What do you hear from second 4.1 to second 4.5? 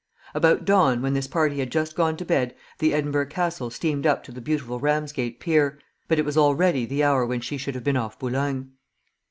to the